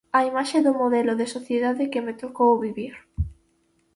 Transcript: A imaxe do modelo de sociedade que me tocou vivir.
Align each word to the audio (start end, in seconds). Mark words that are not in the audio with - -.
A 0.17 0.19
imaxe 0.29 0.57
do 0.65 0.77
modelo 0.81 1.13
de 1.19 1.27
sociedade 1.35 1.89
que 1.91 2.03
me 2.05 2.13
tocou 2.23 2.51
vivir. 2.65 2.95